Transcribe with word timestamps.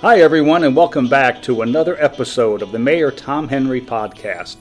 Hi, 0.00 0.20
everyone, 0.20 0.62
and 0.62 0.76
welcome 0.76 1.08
back 1.08 1.42
to 1.42 1.62
another 1.62 2.00
episode 2.00 2.62
of 2.62 2.70
the 2.70 2.78
Mayor 2.78 3.10
Tom 3.10 3.48
Henry 3.48 3.80
podcast. 3.80 4.58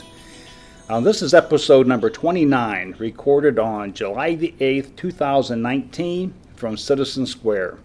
Uh, 0.90 1.00
this 1.00 1.22
is 1.22 1.36
episode 1.36 1.86
number 1.86 2.10
29, 2.10 2.96
recorded 2.98 3.60
on 3.60 3.94
July 3.94 4.34
the 4.34 4.56
8th, 4.60 4.96
2019, 4.96 6.34
from 6.56 6.76
Citizen 6.76 7.28
Square. 7.28 7.78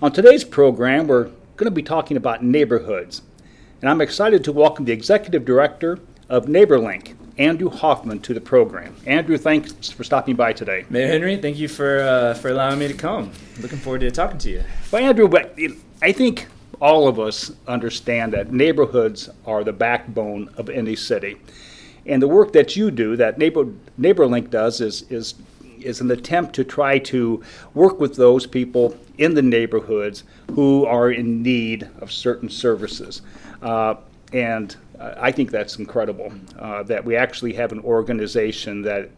On 0.00 0.12
today's 0.12 0.44
program, 0.44 1.08
we're 1.08 1.24
going 1.56 1.64
to 1.64 1.72
be 1.72 1.82
talking 1.82 2.16
about 2.16 2.44
neighborhoods, 2.44 3.22
and 3.80 3.90
I'm 3.90 4.00
excited 4.00 4.44
to 4.44 4.52
welcome 4.52 4.84
the 4.84 4.92
executive 4.92 5.44
director 5.44 5.98
of 6.28 6.46
NeighborLink, 6.46 7.16
Andrew 7.36 7.68
Hoffman, 7.68 8.20
to 8.20 8.32
the 8.32 8.40
program. 8.40 8.94
Andrew, 9.06 9.38
thanks 9.38 9.90
for 9.90 10.04
stopping 10.04 10.36
by 10.36 10.52
today. 10.52 10.84
Mayor 10.88 11.08
Henry, 11.08 11.36
thank 11.36 11.58
you 11.58 11.66
for 11.66 11.98
uh, 11.98 12.34
for 12.34 12.50
allowing 12.50 12.78
me 12.78 12.86
to 12.86 12.94
come. 12.94 13.32
Looking 13.60 13.78
forward 13.78 14.02
to 14.02 14.10
talking 14.12 14.38
to 14.38 14.50
you. 14.50 14.62
Well, 14.92 15.02
Andrew, 15.02 15.26
but 15.26 15.52
I 16.04 16.12
think 16.12 16.48
all 16.82 17.08
of 17.08 17.18
us 17.18 17.50
understand 17.66 18.34
that 18.34 18.52
neighborhoods 18.52 19.30
are 19.46 19.64
the 19.64 19.72
backbone 19.72 20.50
of 20.58 20.68
any 20.68 20.96
city. 20.96 21.38
And 22.04 22.20
the 22.20 22.28
work 22.28 22.52
that 22.52 22.76
you 22.76 22.90
do, 22.90 23.16
that 23.16 23.38
Neighbor, 23.38 23.64
NeighborLink 23.98 24.50
does, 24.50 24.82
is, 24.82 25.10
is, 25.10 25.34
is 25.80 26.02
an 26.02 26.10
attempt 26.10 26.54
to 26.56 26.64
try 26.64 26.98
to 26.98 27.42
work 27.72 28.00
with 28.00 28.16
those 28.16 28.46
people 28.46 28.94
in 29.16 29.32
the 29.32 29.40
neighborhoods 29.40 30.24
who 30.50 30.84
are 30.84 31.10
in 31.10 31.42
need 31.42 31.88
of 32.00 32.12
certain 32.12 32.50
services. 32.50 33.22
Uh, 33.62 33.94
and 34.34 34.76
I 35.00 35.32
think 35.32 35.50
that's 35.50 35.78
incredible 35.78 36.34
uh, 36.58 36.82
that 36.82 37.02
we 37.02 37.16
actually 37.16 37.54
have 37.54 37.72
an 37.72 37.80
organization 37.80 38.82
that 38.82 39.08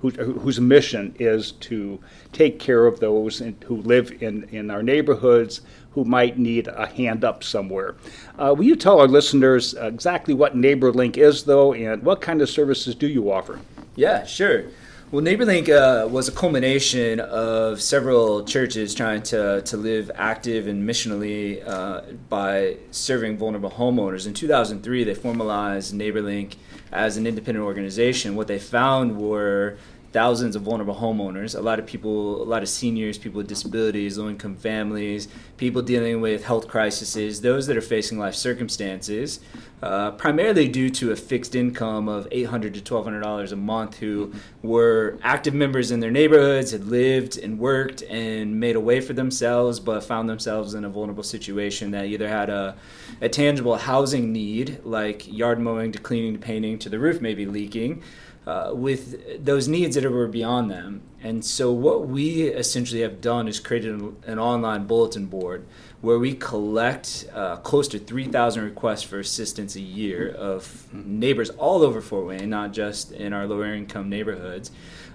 whose 0.00 0.60
mission 0.60 1.14
is 1.18 1.52
to 1.52 1.98
take 2.32 2.58
care 2.58 2.86
of 2.86 3.00
those 3.00 3.40
in, 3.40 3.56
who 3.64 3.76
live 3.76 4.22
in, 4.22 4.44
in 4.50 4.70
our 4.70 4.82
neighborhoods 4.82 5.62
who 5.92 6.04
might 6.04 6.38
need 6.38 6.66
a 6.68 6.86
hand 6.86 7.24
up 7.24 7.42
somewhere. 7.42 7.94
Uh, 8.38 8.54
will 8.56 8.64
you 8.64 8.76
tell 8.76 9.00
our 9.00 9.06
listeners 9.06 9.74
exactly 9.74 10.34
what 10.34 10.56
NeighborLink 10.56 11.16
is, 11.16 11.44
though, 11.44 11.72
and 11.72 12.02
what 12.02 12.20
kind 12.20 12.42
of 12.42 12.50
services 12.50 12.94
do 12.94 13.06
you 13.06 13.30
offer? 13.30 13.60
Yeah, 13.96 14.26
sure. 14.26 14.64
Well, 15.10 15.22
NeighborLink 15.22 15.68
uh, 15.68 16.08
was 16.08 16.28
a 16.28 16.32
culmination 16.32 17.20
of 17.20 17.80
several 17.80 18.44
churches 18.44 18.94
trying 18.94 19.22
to, 19.24 19.60
to 19.62 19.76
live 19.76 20.10
active 20.14 20.66
and 20.66 20.88
missionally 20.88 21.62
uh, 21.68 22.00
by 22.28 22.78
serving 22.90 23.36
vulnerable 23.36 23.70
homeowners. 23.70 24.26
In 24.26 24.32
2003, 24.32 25.04
they 25.04 25.14
formalized 25.14 25.94
NeighborLink 25.94 26.56
as 26.90 27.16
an 27.16 27.26
independent 27.26 27.64
organization. 27.64 28.34
What 28.34 28.48
they 28.48 28.58
found 28.58 29.18
were 29.18 29.76
thousands 30.14 30.54
of 30.54 30.62
vulnerable 30.62 30.94
homeowners, 30.94 31.58
a 31.58 31.60
lot 31.60 31.80
of 31.80 31.86
people, 31.86 32.40
a 32.40 32.44
lot 32.44 32.62
of 32.62 32.68
seniors, 32.68 33.18
people 33.18 33.38
with 33.38 33.48
disabilities, 33.48 34.16
low 34.16 34.28
income 34.28 34.54
families, 34.54 35.26
people 35.56 35.82
dealing 35.82 36.20
with 36.20 36.44
health 36.44 36.68
crises, 36.68 37.40
those 37.40 37.66
that 37.66 37.76
are 37.76 37.80
facing 37.80 38.16
life 38.16 38.36
circumstances, 38.36 39.40
uh, 39.82 40.12
primarily 40.12 40.68
due 40.68 40.88
to 40.88 41.10
a 41.10 41.16
fixed 41.16 41.56
income 41.56 42.08
of 42.08 42.30
$800 42.30 42.74
to 42.74 42.80
$1,200 42.80 43.50
a 43.50 43.56
month, 43.56 43.96
who 43.96 44.32
were 44.62 45.18
active 45.20 45.52
members 45.52 45.90
in 45.90 45.98
their 45.98 46.12
neighborhoods, 46.12 46.70
had 46.70 46.84
lived 46.84 47.36
and 47.36 47.58
worked 47.58 48.02
and 48.02 48.60
made 48.60 48.76
a 48.76 48.80
way 48.80 49.00
for 49.00 49.14
themselves, 49.14 49.80
but 49.80 50.04
found 50.04 50.30
themselves 50.30 50.74
in 50.74 50.84
a 50.84 50.88
vulnerable 50.88 51.24
situation 51.24 51.90
that 51.90 52.04
either 52.04 52.28
had 52.28 52.50
a, 52.50 52.76
a 53.20 53.28
tangible 53.28 53.76
housing 53.76 54.32
need, 54.32 54.78
like 54.84 55.26
yard 55.26 55.58
mowing 55.58 55.90
to 55.90 55.98
cleaning 55.98 56.34
to 56.34 56.38
painting 56.38 56.78
to 56.78 56.88
the 56.88 57.00
roof 57.00 57.20
maybe 57.20 57.46
leaking 57.46 58.00
uh, 58.46 58.72
with 58.74 59.44
those 59.44 59.68
needs 59.68 59.96
that 59.96 60.10
were 60.10 60.28
beyond 60.28 60.70
them. 60.70 61.02
And 61.22 61.44
so, 61.44 61.72
what 61.72 62.06
we 62.06 62.42
essentially 62.42 63.00
have 63.00 63.20
done 63.20 63.48
is 63.48 63.58
created 63.58 63.98
an 64.26 64.38
online 64.38 64.86
bulletin 64.86 65.26
board 65.26 65.64
where 66.02 66.18
we 66.18 66.34
collect 66.34 67.26
uh, 67.32 67.56
close 67.56 67.88
to 67.88 67.98
3,000 67.98 68.62
requests 68.62 69.02
for 69.02 69.18
assistance 69.18 69.74
a 69.74 69.80
year 69.80 70.28
of 70.28 70.92
neighbors 70.92 71.48
all 71.50 71.82
over 71.82 72.02
Fort 72.02 72.26
Wayne, 72.26 72.50
not 72.50 72.74
just 72.74 73.10
in 73.12 73.32
our 73.32 73.46
lower 73.46 73.72
income 73.72 74.10
neighborhoods. 74.10 74.70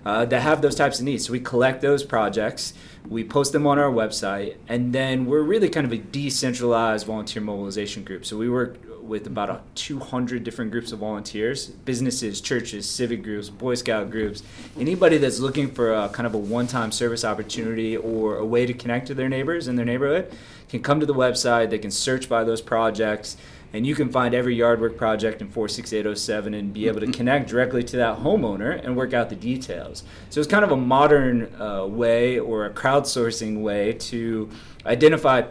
Uh, 0.05 0.23
that 0.23 0.41
have 0.41 0.61
those 0.61 0.75
types 0.75 0.99
of 0.99 1.05
needs. 1.05 1.25
So 1.25 1.33
we 1.33 1.41
collect 1.41 1.81
those 1.81 2.05
projects, 2.05 2.73
we 3.09 3.25
post 3.25 3.51
them 3.51 3.67
on 3.67 3.77
our 3.77 3.91
website, 3.91 4.55
and 4.69 4.93
then 4.93 5.25
we're 5.25 5.41
really 5.41 5.67
kind 5.67 5.85
of 5.85 5.91
a 5.91 5.97
decentralized 5.97 7.05
volunteer 7.05 7.41
mobilization 7.41 8.05
group. 8.05 8.25
So 8.25 8.37
we 8.37 8.49
work 8.49 8.77
with 9.09 9.27
about 9.27 9.49
a 9.49 9.59
200 9.75 10.43
different 10.43 10.71
groups 10.71 10.91
of 10.91 10.99
volunteers 10.99 11.67
businesses 11.67 12.39
churches 12.39 12.89
civic 12.89 13.23
groups 13.23 13.49
boy 13.49 13.75
scout 13.75 14.09
groups 14.09 14.43
anybody 14.79 15.17
that's 15.17 15.39
looking 15.39 15.69
for 15.69 15.93
a 15.93 16.07
kind 16.09 16.27
of 16.27 16.33
a 16.33 16.37
one-time 16.37 16.91
service 16.91 17.25
opportunity 17.25 17.97
or 17.97 18.37
a 18.37 18.45
way 18.45 18.65
to 18.65 18.73
connect 18.73 19.07
to 19.07 19.13
their 19.13 19.27
neighbors 19.27 19.67
in 19.67 19.75
their 19.75 19.85
neighborhood 19.85 20.31
can 20.69 20.81
come 20.81 20.99
to 20.99 21.05
the 21.05 21.13
website 21.13 21.69
they 21.69 21.79
can 21.79 21.91
search 21.91 22.29
by 22.29 22.43
those 22.43 22.61
projects 22.61 23.35
and 23.73 23.85
you 23.85 23.93
can 23.93 24.09
find 24.09 24.33
every 24.33 24.55
yard 24.55 24.81
work 24.81 24.97
project 24.97 25.41
in 25.41 25.49
46807 25.49 26.53
and 26.53 26.73
be 26.73 26.87
able 26.87 26.99
to 27.01 27.11
connect 27.11 27.49
directly 27.49 27.83
to 27.83 27.97
that 27.97 28.19
homeowner 28.19 28.83
and 28.83 28.95
work 28.95 29.13
out 29.13 29.29
the 29.29 29.35
details. 29.35 30.03
So 30.29 30.39
it's 30.39 30.49
kind 30.49 30.65
of 30.65 30.71
a 30.71 30.77
modern 30.77 31.53
uh, 31.61 31.85
way 31.85 32.39
or 32.39 32.65
a 32.65 32.71
crowdsourcing 32.71 33.61
way 33.61 33.93
to 33.93 34.49
identify 34.85 35.43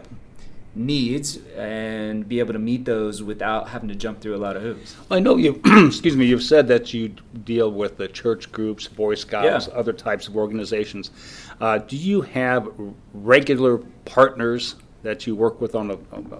needs 0.78 1.38
and 1.56 2.28
be 2.28 2.38
able 2.38 2.52
to 2.52 2.58
meet 2.58 2.84
those 2.84 3.22
without 3.22 3.68
having 3.68 3.88
to 3.88 3.94
jump 3.94 4.20
through 4.20 4.36
a 4.36 4.38
lot 4.38 4.56
of 4.56 4.62
hoops. 4.62 4.96
I 5.10 5.18
know 5.18 5.36
you, 5.36 5.60
excuse 5.86 6.16
me, 6.16 6.26
you've 6.26 6.42
said 6.42 6.68
that 6.68 6.94
you 6.94 7.08
deal 7.44 7.70
with 7.70 7.96
the 7.96 8.08
church 8.08 8.50
groups, 8.52 8.86
Boy 8.86 9.14
Scouts, 9.14 9.68
yeah. 9.68 9.74
other 9.74 9.92
types 9.92 10.28
of 10.28 10.36
organizations. 10.36 11.10
Uh, 11.60 11.78
do 11.78 11.96
you 11.96 12.22
have 12.22 12.70
regular 13.12 13.78
partners 14.04 14.76
that 15.02 15.26
you 15.26 15.36
work 15.36 15.60
with 15.60 15.74
on 15.74 15.90
a 15.90 15.98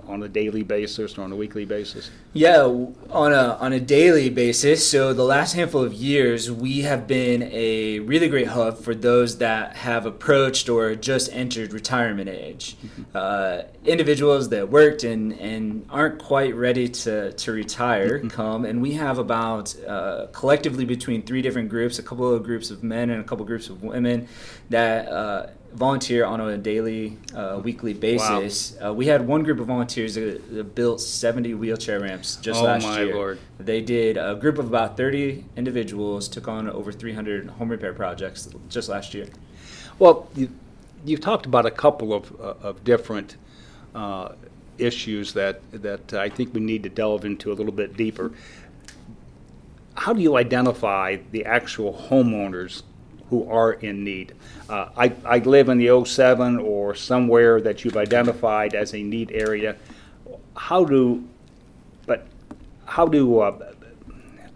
on 0.08 0.22
a 0.22 0.28
daily 0.28 0.62
basis 0.64 1.16
or 1.16 1.22
on 1.22 1.30
a 1.30 1.36
weekly 1.36 1.64
basis? 1.64 2.10
Yeah, 2.32 2.62
on 3.10 3.32
a 3.32 3.56
on 3.60 3.72
a 3.72 3.78
daily 3.78 4.30
basis. 4.30 4.88
So 4.88 5.12
the 5.12 5.24
last 5.24 5.52
handful 5.52 5.82
of 5.82 5.92
years, 5.92 6.50
we 6.50 6.80
have 6.82 7.06
been 7.06 7.44
a 7.44 8.00
really 8.00 8.28
great 8.28 8.48
hub 8.48 8.78
for 8.78 8.94
those 8.94 9.38
that 9.38 9.76
have 9.76 10.06
approached 10.06 10.68
or 10.68 10.94
just 10.96 11.32
entered 11.32 11.72
retirement 11.72 12.28
age. 12.28 12.76
Mm-hmm. 12.76 13.02
Uh, 13.14 13.62
individuals 13.84 14.48
that 14.48 14.68
worked 14.68 15.04
and 15.04 15.32
and 15.34 15.86
aren't 15.88 16.18
quite 16.18 16.54
ready 16.56 16.88
to 16.88 17.32
to 17.32 17.52
retire 17.52 18.18
mm-hmm. 18.18 18.28
come, 18.28 18.64
and 18.64 18.82
we 18.82 18.94
have 18.94 19.18
about 19.18 19.74
uh, 19.86 20.26
collectively 20.32 20.84
between 20.84 21.22
three 21.22 21.42
different 21.42 21.68
groups, 21.68 22.00
a 22.00 22.02
couple 22.02 22.34
of 22.34 22.42
groups 22.42 22.70
of 22.70 22.82
men 22.82 23.10
and 23.10 23.20
a 23.20 23.24
couple 23.24 23.42
of 23.42 23.48
groups 23.48 23.68
of 23.68 23.82
women 23.84 24.26
that. 24.70 25.08
Uh, 25.08 25.46
volunteer 25.72 26.24
on 26.24 26.40
a 26.40 26.56
daily, 26.56 27.16
uh, 27.34 27.60
weekly 27.62 27.94
basis. 27.94 28.76
Wow. 28.80 28.90
Uh, 28.90 28.92
we 28.94 29.06
had 29.06 29.26
one 29.26 29.42
group 29.42 29.60
of 29.60 29.66
volunteers 29.66 30.14
that, 30.14 30.52
that 30.54 30.74
built 30.74 31.00
70 31.00 31.54
wheelchair 31.54 32.00
ramps 32.00 32.36
just 32.36 32.60
oh 32.60 32.64
last 32.64 32.82
my 32.84 33.02
year. 33.02 33.14
Lord. 33.14 33.38
They 33.58 33.80
did 33.80 34.16
a 34.16 34.34
group 34.34 34.58
of 34.58 34.66
about 34.66 34.96
30 34.96 35.44
individuals 35.56 36.28
took 36.28 36.48
on 36.48 36.68
over 36.68 36.92
300 36.92 37.50
home 37.50 37.68
repair 37.68 37.92
projects 37.92 38.48
just 38.68 38.88
last 38.88 39.14
year. 39.14 39.26
Well, 39.98 40.28
you, 40.34 40.50
you've 41.04 41.20
talked 41.20 41.46
about 41.46 41.66
a 41.66 41.70
couple 41.70 42.12
of, 42.12 42.32
uh, 42.40 42.54
of 42.62 42.84
different 42.84 43.36
uh, 43.94 44.30
issues 44.78 45.32
that 45.32 45.60
that 45.72 46.14
I 46.14 46.28
think 46.28 46.54
we 46.54 46.60
need 46.60 46.82
to 46.84 46.88
delve 46.88 47.24
into 47.24 47.50
a 47.52 47.54
little 47.54 47.72
bit 47.72 47.96
deeper. 47.96 48.32
How 49.94 50.12
do 50.12 50.20
you 50.20 50.36
identify 50.36 51.16
the 51.32 51.44
actual 51.44 51.92
homeowners 51.92 52.82
who 53.30 53.48
are 53.50 53.72
in 53.72 54.04
need. 54.04 54.34
Uh, 54.68 54.88
I, 54.96 55.12
I 55.24 55.38
live 55.38 55.68
in 55.68 55.78
the 55.78 56.04
07 56.04 56.58
or 56.58 56.94
somewhere 56.94 57.60
that 57.60 57.84
you've 57.84 57.96
identified 57.96 58.74
as 58.74 58.94
a 58.94 59.02
need 59.02 59.30
area. 59.32 59.76
How 60.56 60.84
do, 60.84 61.24
but 62.06 62.26
how 62.86 63.06
do, 63.06 63.40
uh, 63.40 63.72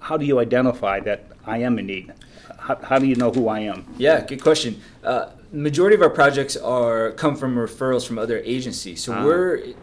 how 0.00 0.16
do 0.16 0.24
you 0.24 0.38
identify 0.38 1.00
that 1.00 1.26
I 1.46 1.58
am 1.58 1.78
in 1.78 1.86
need? 1.86 2.12
How, 2.58 2.76
how 2.76 2.98
do 2.98 3.06
you 3.06 3.16
know 3.16 3.30
who 3.30 3.48
I 3.48 3.60
am? 3.60 3.84
Yeah, 3.98 4.24
good 4.24 4.42
question. 4.42 4.80
Uh, 5.02 5.30
majority 5.52 5.94
of 5.94 6.02
our 6.02 6.10
projects 6.10 6.56
are 6.56 7.12
come 7.12 7.36
from 7.36 7.56
referrals 7.56 8.06
from 8.06 8.18
other 8.18 8.38
agencies. 8.38 9.02
So 9.02 9.12
uh 9.12 9.24
we're 9.24 9.74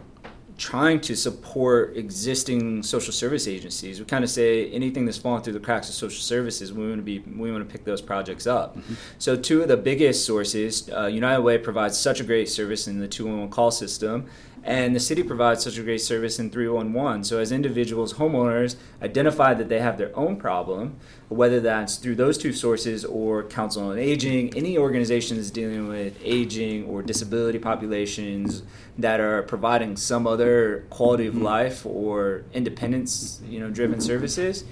trying 0.60 1.00
to 1.00 1.16
support 1.16 1.96
existing 1.96 2.82
social 2.82 3.14
service 3.14 3.48
agencies. 3.48 3.98
We 3.98 4.04
kind 4.04 4.22
of 4.22 4.28
say 4.28 4.70
anything 4.70 5.06
that's 5.06 5.16
falling 5.16 5.42
through 5.42 5.54
the 5.54 5.60
cracks 5.60 5.88
of 5.88 5.94
social 5.94 6.20
services, 6.20 6.70
we 6.70 6.86
want 6.86 6.98
to 6.98 7.02
be 7.02 7.20
we 7.20 7.50
want 7.50 7.66
to 7.66 7.72
pick 7.72 7.84
those 7.84 8.02
projects 8.02 8.46
up. 8.46 8.76
Mm-hmm. 8.76 8.94
So 9.18 9.36
two 9.36 9.62
of 9.62 9.68
the 9.68 9.78
biggest 9.78 10.26
sources, 10.26 10.90
uh, 10.90 11.06
United 11.06 11.40
Way 11.40 11.56
provides 11.56 11.98
such 11.98 12.20
a 12.20 12.24
great 12.24 12.50
service 12.50 12.86
in 12.86 13.00
the 13.00 13.08
211 13.08 13.50
call 13.50 13.70
system, 13.70 14.28
and 14.62 14.94
the 14.94 15.00
city 15.00 15.22
provides 15.22 15.64
such 15.64 15.78
a 15.78 15.82
great 15.82 16.00
service 16.00 16.38
in 16.38 16.50
311. 16.50 17.24
So 17.24 17.38
as 17.38 17.50
individuals, 17.50 18.14
homeowners 18.14 18.76
identify 19.02 19.54
that 19.54 19.68
they 19.68 19.80
have 19.80 19.96
their 19.96 20.16
own 20.16 20.36
problem, 20.36 20.98
whether 21.28 21.60
that's 21.60 21.96
through 21.96 22.16
those 22.16 22.36
two 22.36 22.52
sources 22.52 23.04
or 23.04 23.42
Council 23.44 23.88
on 23.88 23.98
Aging, 23.98 24.54
any 24.56 24.76
organization 24.76 25.36
that's 25.36 25.50
dealing 25.50 25.88
with 25.88 26.18
aging 26.22 26.84
or 26.84 27.02
disability 27.02 27.58
populations 27.58 28.62
that 28.98 29.18
are 29.18 29.42
providing 29.44 29.96
some 29.96 30.26
other 30.26 30.84
quality 30.90 31.26
of 31.26 31.34
mm-hmm. 31.34 31.44
life 31.44 31.86
or 31.86 32.44
independence, 32.52 33.40
you 33.48 33.60
know, 33.60 33.70
driven 33.70 34.00
services 34.00 34.64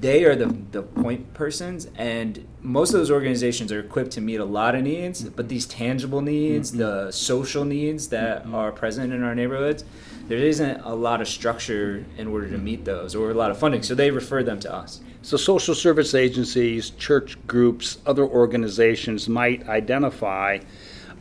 they 0.00 0.24
are 0.24 0.34
the, 0.34 0.46
the 0.70 0.82
point 0.82 1.34
persons 1.34 1.88
and 1.96 2.46
most 2.60 2.92
of 2.94 3.00
those 3.00 3.10
organizations 3.10 3.72
are 3.72 3.80
equipped 3.80 4.12
to 4.12 4.20
meet 4.20 4.36
a 4.36 4.44
lot 4.44 4.74
of 4.74 4.82
needs 4.82 5.24
but 5.24 5.48
these 5.48 5.66
tangible 5.66 6.20
needs 6.20 6.70
mm-hmm. 6.70 6.80
the 6.80 7.10
social 7.10 7.64
needs 7.64 8.08
that 8.08 8.42
mm-hmm. 8.42 8.54
are 8.54 8.72
present 8.72 9.12
in 9.12 9.22
our 9.22 9.34
neighborhoods 9.34 9.84
there 10.28 10.38
isn't 10.38 10.80
a 10.80 10.94
lot 10.94 11.20
of 11.20 11.28
structure 11.28 12.04
in 12.16 12.28
order 12.28 12.48
to 12.48 12.58
meet 12.58 12.84
those 12.84 13.14
or 13.14 13.30
a 13.30 13.34
lot 13.34 13.50
of 13.50 13.58
funding 13.58 13.82
so 13.82 13.94
they 13.94 14.10
refer 14.10 14.42
them 14.42 14.58
to 14.58 14.72
us 14.72 15.00
so 15.22 15.36
social 15.36 15.74
service 15.74 16.14
agencies 16.14 16.90
church 16.90 17.36
groups 17.46 17.98
other 18.06 18.24
organizations 18.24 19.28
might 19.28 19.68
identify 19.68 20.58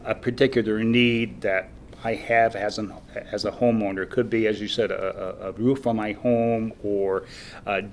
a 0.06 0.16
particular 0.16 0.84
need 0.84 1.42
that 1.42 1.70
I 2.04 2.16
have 2.16 2.56
as 2.56 2.78
an 2.78 2.94
as 3.14 3.46
a 3.46 3.52
homeowner. 3.52 4.04
It 4.04 4.10
could 4.10 4.30
be, 4.30 4.48
as 4.48 4.60
you 4.60 4.68
said, 4.68 4.92
a, 4.92 5.48
a 5.48 5.52
roof 5.52 5.86
on 5.86 5.96
my 5.96 6.14
home 6.14 6.74
or 6.84 7.26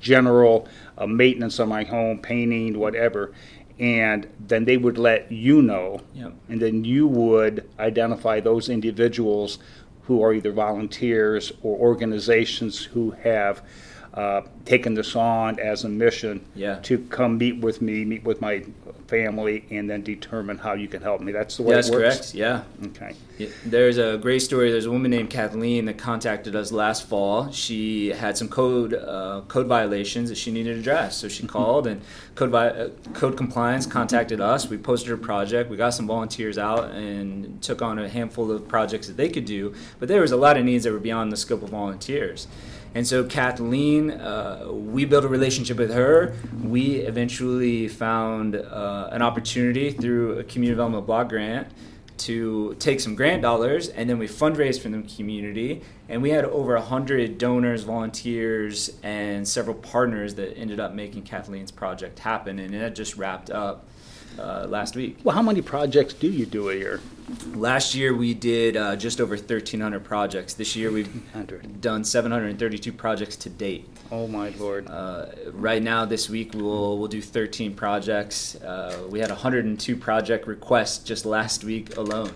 general 0.01 0.69
maintenance 1.07 1.61
on 1.61 1.69
my 1.69 1.85
home, 1.85 2.19
painting, 2.19 2.79
whatever. 2.79 3.33
And 3.79 4.27
then 4.41 4.65
they 4.65 4.77
would 4.77 4.99
let 4.99 5.31
you 5.31 5.63
know, 5.63 6.01
yep. 6.13 6.33
and 6.49 6.61
then 6.61 6.85
you 6.85 7.07
would 7.07 7.69
identify 7.79 8.41
those 8.41 8.69
individuals 8.69 9.61
who 10.03 10.21
are 10.21 10.35
either 10.35 10.51
volunteers 10.51 11.53
or 11.63 11.79
organizations 11.79 12.83
who 12.83 13.13
have 13.23 13.63
uh, 14.15 14.43
taken 14.65 14.95
this 14.95 15.15
on 15.15 15.59
as 15.61 15.85
a 15.85 15.89
mission 15.89 16.45
yeah. 16.55 16.77
to 16.81 16.99
come 16.99 17.39
meet 17.39 17.59
with 17.61 17.81
me, 17.83 18.05
meet 18.05 18.25
with 18.25 18.41
my 18.41 18.65
family, 19.07 19.65
and 19.71 19.89
then 19.89 20.03
determine 20.03 20.59
how 20.59 20.75
you 20.75 20.89
can 20.89 21.03
help 21.03 21.21
me. 21.21 21.33
That's 21.33 21.57
the 21.57 21.63
way 21.63 21.75
That's 21.75 21.89
it 21.89 21.95
works. 21.95 22.17
correct. 22.17 22.35
Yeah. 22.35 22.63
Okay. 22.87 23.15
Yeah. 23.39 23.49
There's 23.65 23.99
a 23.99 24.19
great 24.19 24.41
story. 24.41 24.71
There's 24.71 24.87
a 24.87 24.91
woman 24.91 25.11
named 25.11 25.31
Kathleen 25.31 25.87
that 25.87 25.99
contacted 25.99 26.55
us 26.57 26.73
last 26.73 27.07
fall. 27.07 27.51
She 27.51 28.09
had 28.09 28.37
some 28.37 28.49
code 28.49 28.95
uh, 28.95 29.43
code 29.49 29.67
violations 29.67 30.29
that 30.29 30.37
she 30.37 30.51
needed 30.51 30.77
addressed, 30.79 31.21
so 31.21 31.29
she 31.29 31.47
called 31.47 31.87
and 31.87 32.03
code 32.35 32.51
vi- 32.51 32.69
uh, 32.69 32.89
code 33.15 33.37
compliance 33.37 33.87
contacted 33.87 34.41
us. 34.41 34.69
We 34.69 34.79
posted 34.79 35.13
a 35.13 35.17
project. 35.17 35.71
We 35.71 35.77
got 35.77 35.91
some 35.91 36.07
volunteers 36.07 36.59
out 36.59 36.91
and 36.91 37.63
took 37.63 37.83
on 37.83 37.99
a 37.99 38.09
handful 38.09 38.51
of 38.51 38.67
projects 38.69 39.07
that 39.07 39.17
they 39.17 39.29
could 39.29 39.45
do. 39.45 39.75
But 39.99 40.09
there 40.09 40.21
was 40.21 40.33
a 40.33 40.37
lot 40.37 40.57
of 40.57 40.65
needs 40.65 40.85
that 40.85 40.93
were 40.93 40.99
beyond 40.99 41.33
the 41.33 41.37
scope 41.37 41.63
of 41.63 41.71
volunteers. 41.71 42.47
And 42.95 43.07
so 43.07 43.25
Kathleen, 43.25 44.11
uh, 44.11 44.67
we 44.71 45.05
built 45.05 45.25
a 45.25 45.29
relationship 45.29 45.77
with 45.77 45.93
her. 45.93 46.35
We 46.63 46.97
eventually 46.97 47.89
found 47.89 48.57
uh, 48.57 49.09
an 49.13 49.23
opportunity 49.23 49.91
through 49.91 50.39
a 50.39 50.45
community 50.45 50.73
development 50.73 51.07
block 51.07 51.29
grant 51.29 51.69
to 52.19 52.75
take 52.79 53.01
some 53.01 53.15
grant 53.15 53.43
dollars 53.43 53.89
and 53.89 54.11
then 54.11 54.19
we 54.19 54.27
fundraised 54.27 54.81
for 54.81 54.89
the 54.89 55.03
community 55.03 55.83
and 56.09 56.21
we 56.21 56.31
had 56.31 56.45
over 56.45 56.75
100 56.75 57.39
donors 57.39 57.85
volunteers 57.85 58.91
and 59.03 59.47
several 59.47 59.77
partners 59.77 60.35
that 60.35 60.57
ended 60.59 60.81
up 60.81 60.93
making 60.93 61.23
kathleen's 61.23 61.71
project 61.71 62.19
happen 62.19 62.59
and 62.59 62.75
it 62.75 62.95
just 62.95 63.17
wrapped 63.17 63.51
up 63.51 63.87
uh, 64.39 64.67
last 64.69 64.97
week. 64.97 65.19
Well, 65.25 65.35
how 65.35 65.43
many 65.43 65.63
projects 65.63 66.15
do 66.15 66.29
you 66.29 66.47
do 66.47 66.71
a 66.71 66.75
year? 66.75 67.01
Last 67.55 67.95
year 67.95 68.15
we 68.15 68.33
did 68.33 68.77
uh, 68.77 68.97
just 68.97 69.21
over 69.21 69.35
1,300 69.37 70.03
projects. 70.03 70.55
This 70.55 70.75
year 70.75 70.91
we've 70.91 71.11
done 71.81 72.03
732 72.05 72.93
projects 72.93 73.37
to 73.37 73.51
date. 73.51 73.87
Oh 74.11 74.27
my 74.27 74.49
lord! 74.51 74.89
Uh, 74.89 75.27
right 75.53 75.83
now, 75.83 76.07
this 76.07 76.31
week 76.31 76.55
we'll 76.55 76.99
we'll 76.99 77.09
do 77.09 77.21
13 77.21 77.75
projects. 77.75 78.55
Uh, 78.57 79.07
we 79.11 79.21
had 79.21 79.29
102 79.29 79.97
project 79.97 80.47
requests 80.47 81.05
just 81.05 81.27
last 81.27 81.65
week 81.65 81.97
alone. 81.99 82.33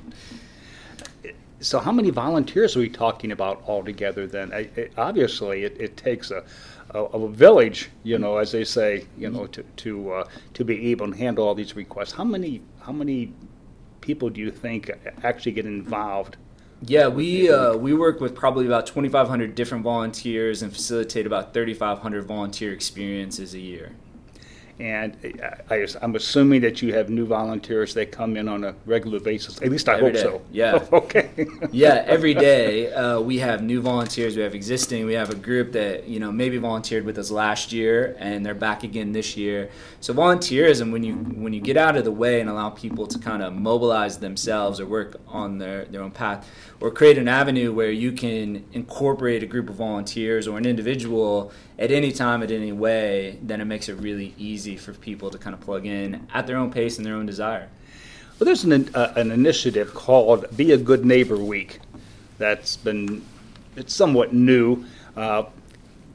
So, 1.63 1.79
how 1.79 1.93
many 1.93 2.11
volunteers 2.11 2.77
are 2.77 2.81
we 2.81 2.89
talking 2.89 3.33
about 3.33 3.63
altogether? 3.67 4.27
Then, 4.27 4.53
I, 4.53 4.69
it, 4.77 4.93
obviously, 4.97 5.65
it, 5.65 5.81
it 5.81 5.97
takes 5.97 6.31
a 6.31 6.45
of 6.95 7.23
a 7.23 7.29
village, 7.29 7.91
you 8.03 8.19
know, 8.19 8.37
as 8.37 8.53
they 8.53 8.65
say, 8.65 9.07
you 9.17 9.31
know, 9.31 9.47
to 9.47 9.63
to 9.63 10.13
uh, 10.13 10.29
to 10.55 10.65
be 10.65 10.91
able 10.91 11.11
to 11.11 11.17
handle 11.17 11.47
all 11.47 11.55
these 11.55 11.75
requests. 11.75 12.13
How 12.13 12.25
many 12.25 12.63
how 12.81 12.93
many 12.93 13.33
people 14.01 14.29
do 14.29 14.41
you 14.41 14.51
think 14.51 14.91
actually 15.23 15.53
get 15.53 15.67
involved? 15.67 16.37
Yeah, 16.83 17.09
we 17.09 17.51
uh, 17.51 17.77
we 17.77 17.95
work 17.95 18.21
with 18.21 18.35
probably 18.35 18.67
about 18.67 18.87
2,500 18.87 19.55
different 19.55 19.85
volunteers 19.85 20.63
and 20.63 20.73
facilitate 20.73 21.27
about 21.27 21.55
3,500 21.55 22.25
volunteer 22.25 22.73
experiences 22.73 23.55
a 23.55 23.61
year. 23.61 23.93
And 24.81 25.17
I, 25.71 25.87
am 26.01 26.17
assuming 26.17 26.63
that 26.63 26.83
you 26.83 26.95
have 26.95 27.11
new 27.11 27.27
volunteers 27.27 27.95
that 27.95 28.11
come 28.11 28.37
in 28.37 28.49
on 28.49 28.65
a 28.65 28.75
regular 28.87 29.21
basis. 29.21 29.61
At 29.61 29.69
least 29.69 29.89
I 29.89 29.97
every 29.97 30.07
hope 30.07 30.15
day. 30.15 30.23
so. 30.23 30.43
Yeah. 30.51 30.87
okay. 30.93 31.31
yeah, 31.71 32.05
every 32.07 32.35
day 32.35 32.93
uh, 32.93 33.21
we 33.21 33.39
have 33.39 33.63
new 33.63 33.81
volunteers. 33.81 34.37
We 34.37 34.43
have 34.43 34.55
existing. 34.55 35.05
We 35.07 35.15
have 35.15 35.31
a 35.31 35.35
group 35.35 35.73
that 35.73 36.09
you 36.09 36.21
know 36.21 36.33
maybe 36.33 36.57
volunteered 36.57 37.05
with 37.05 37.19
us 37.19 37.31
last 37.31 37.73
year 37.73 38.17
and 38.19 38.45
they're 38.45 38.55
back 38.55 38.83
again 38.83 39.13
this 39.13 39.37
year. 39.37 39.71
So 40.01 40.15
volunteerism, 40.15 40.91
when 40.91 41.05
you 41.05 41.15
when 41.15 41.53
you 41.53 41.61
get 41.61 41.77
out 41.77 41.97
of 41.97 42.05
the 42.05 42.13
way 42.13 42.41
and 42.41 42.49
allow 42.49 42.71
people 42.71 43.07
to 43.07 43.19
kind 43.19 43.43
of 43.43 43.53
mobilize 43.53 44.19
themselves 44.19 44.81
or 44.81 44.87
work 44.87 45.21
on 45.29 45.59
their 45.59 45.85
their 45.85 46.03
own 46.03 46.11
path, 46.13 46.49
or 46.81 46.91
create 46.91 47.19
an 47.19 47.29
avenue 47.29 47.73
where 47.73 47.91
you 47.91 48.13
can 48.13 48.65
incorporate 48.73 49.43
a 49.43 49.47
group 49.47 49.69
of 49.69 49.77
volunteers 49.77 50.49
or 50.49 50.59
an 50.59 50.67
individual 50.67 51.53
at 51.83 51.91
any 51.91 52.13
time, 52.13 52.45
at 52.45 52.53
any 52.53 52.71
way, 52.71 53.39
then 53.43 53.61
it 53.61 53.65
makes 53.65 53.89
it 53.89 53.95
really 53.95 54.35
easy 54.39 54.62
for 54.77 54.93
people 54.95 55.31
to 55.31 55.39
kind 55.39 55.55
of 55.55 55.61
plug 55.61 55.87
in 55.87 56.27
at 56.33 56.47
their 56.47 56.57
own 56.57 56.71
pace 56.71 56.97
and 56.97 57.07
their 57.07 57.15
own 57.15 57.27
desire. 57.27 57.69
Well, 58.39 58.47
there's 58.47 58.65
an, 58.65 58.95
uh, 58.95 59.13
an 59.17 59.31
initiative 59.31 59.95
called 59.95 60.47
Be 60.57 60.73
a 60.73 60.79
Good 60.79 61.05
Neighbor 61.05 61.37
Week 61.37 61.81
that's 62.39 62.77
been, 62.77 63.23
it's 63.77 63.95
somewhat 63.95 64.33
new. 64.33 64.85
Uh, 65.17 65.45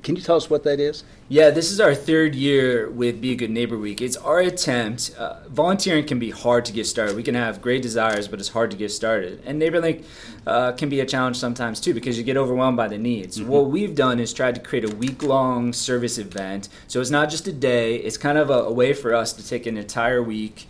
can 0.04 0.16
you 0.16 0.22
tell 0.22 0.36
us 0.36 0.50
what 0.50 0.64
that 0.64 0.80
is? 0.80 1.04
Yeah, 1.30 1.50
this 1.50 1.72
is 1.72 1.82
our 1.82 1.94
third 1.94 2.36
year 2.36 2.90
with 2.90 3.20
Be 3.20 3.32
a 3.34 3.36
Good 3.36 3.50
Neighbor 3.50 3.78
Week. 3.78 4.02
It's 4.02 4.16
our 4.16 4.40
attempt. 4.40 5.14
Uh, 5.18 5.40
volunteering 5.50 6.06
can 6.06 6.20
be 6.20 6.30
hard 6.30 6.66
to 6.66 6.72
get 6.72 6.86
started. 6.86 7.16
We 7.16 7.24
can 7.24 7.36
have 7.36 7.62
great 7.62 7.82
desires, 7.82 8.28
but 8.28 8.40
it's 8.40 8.50
hard 8.50 8.72
to 8.72 8.78
get 8.78 8.92
started. 8.92 9.42
And 9.46 9.62
NeighborLink 9.62 10.06
uh, 10.46 10.72
can 10.74 10.88
be 10.88 11.00
a 11.02 11.06
challenge 11.06 11.38
sometimes 11.38 11.82
too 11.82 11.94
because 11.94 12.18
you 12.18 12.24
get 12.24 12.38
overwhelmed 12.38 12.78
by 12.78 12.88
the 12.88 12.98
needs. 12.98 13.40
Mm-hmm. 13.40 13.50
What 13.50 13.70
we've 13.70 13.96
done 13.96 14.20
is 14.20 14.32
tried 14.34 14.56
to 14.56 14.62
create 14.62 14.86
a 14.86 14.96
week 14.96 15.24
long 15.24 15.74
service 15.74 16.18
event. 16.18 16.70
So 16.88 17.02
it's 17.02 17.10
not 17.10 17.30
just 17.30 17.48
a 17.48 17.54
day, 17.54 17.96
it's 17.96 18.18
kind 18.18 18.38
of 18.38 18.50
a, 18.50 18.64
a 18.64 18.72
way 18.72 18.94
for 18.94 19.14
us 19.14 19.34
to 19.34 19.46
take 19.46 19.66
an 19.66 19.78
entire 19.78 20.24
week, 20.24 20.68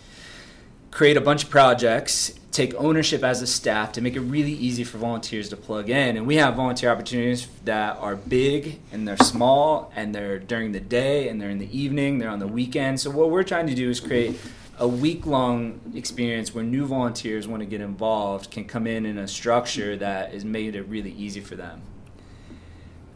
create 0.90 1.18
a 1.18 1.22
bunch 1.22 1.44
of 1.44 1.50
projects, 1.50 2.34
take 2.58 2.74
ownership 2.74 3.24
as 3.24 3.42
a 3.44 3.48
staff 3.48 3.92
to 3.92 4.02
make 4.02 4.16
it 4.16 4.22
really 4.22 4.52
easy 4.52 4.84
for 4.84 4.98
volunteers 4.98 5.48
to 5.50 5.56
plug 5.56 5.92
in. 5.92 6.18
And 6.18 6.26
we 6.26 6.38
have 6.38 6.56
volunteer 6.56 6.90
opportunities 6.90 7.48
that 7.66 7.98
are 7.98 8.16
big 8.16 8.80
and 8.92 9.08
they're 9.08 9.16
small 9.18 9.92
and 9.96 10.14
they're 10.14 10.40
during 10.40 10.72
the 10.72 10.80
day 10.80 11.30
and 11.30 11.40
they're 11.40 11.52
in 11.52 11.60
the 11.60 11.78
evening, 11.78 12.18
they're 12.18 12.32
on 12.32 12.40
the 12.40 12.48
weekend. 12.48 13.00
So 13.00 13.12
what 13.12 13.30
we're 13.30 13.44
trying 13.44 13.68
to 13.68 13.76
do 13.76 13.92
is 13.92 14.00
create 14.00 14.40
a 14.80 14.88
week 14.88 15.28
long 15.28 15.80
experience 15.94 16.54
where 16.56 16.64
new 16.64 16.88
volunteers 16.88 17.48
want 17.48 17.62
to 17.62 17.68
get 17.68 17.80
involved 17.80 18.50
can 18.50 18.66
come 18.66 18.88
in 18.88 19.06
in 19.06 19.20
a 19.20 19.28
structure 19.28 19.96
that 19.96 20.34
has 20.34 20.44
made 20.44 20.76
it 20.76 20.84
really 20.84 21.12
easy 21.12 21.42
for 21.42 21.56
them. 21.56 21.84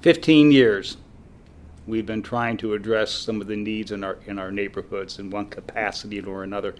15 0.01 0.51
years 0.51 0.97
we've 1.87 2.05
been 2.05 2.21
trying 2.21 2.57
to 2.57 2.75
address 2.75 3.11
some 3.11 3.41
of 3.41 3.47
the 3.47 3.55
needs 3.55 3.91
in 3.91 4.03
our 4.03 4.17
in 4.27 4.37
our 4.37 4.51
neighborhoods 4.51 5.17
in 5.17 5.31
one 5.31 5.47
capacity 5.47 6.21
or 6.21 6.43
another. 6.43 6.75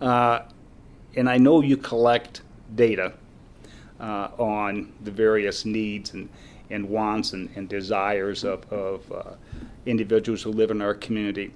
Uh, 0.00 0.40
and 1.16 1.28
I 1.28 1.38
know 1.38 1.60
you 1.60 1.76
collect 1.76 2.42
data 2.74 3.12
uh, 3.98 4.28
on 4.38 4.92
the 5.02 5.10
various 5.10 5.64
needs 5.64 6.14
and, 6.14 6.28
and 6.70 6.88
wants 6.88 7.32
and, 7.32 7.50
and 7.56 7.68
desires 7.68 8.44
of, 8.44 8.70
of 8.72 9.12
uh, 9.12 9.34
individuals 9.86 10.42
who 10.42 10.50
live 10.50 10.70
in 10.70 10.80
our 10.80 10.94
community. 10.94 11.52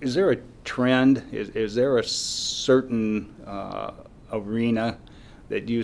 Is 0.00 0.14
there 0.14 0.30
a 0.30 0.36
trend? 0.64 1.22
Is, 1.32 1.48
is 1.50 1.74
there 1.74 1.98
a 1.98 2.04
certain 2.04 3.34
uh, 3.46 3.92
arena 4.32 4.98
that 5.48 5.68
you 5.68 5.82